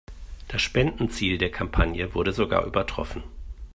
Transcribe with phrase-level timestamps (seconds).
[0.47, 3.21] Das Spendenziel der Kampagne wurde sogar übertroffen.